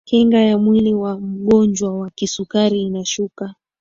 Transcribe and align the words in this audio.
kinga 0.07 0.37
ya 0.41 0.57
mwili 0.57 0.93
wa 0.93 1.19
mgonjwa 1.19 1.99
wa 1.99 2.09
kisukari 2.09 2.81
inashuka 2.81 3.55